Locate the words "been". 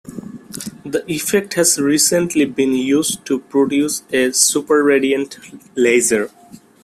2.45-2.73